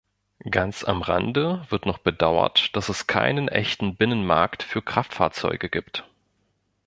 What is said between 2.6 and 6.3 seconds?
dass es keinen echten Binnenmarkt für Kraftfahrzeuge gibt.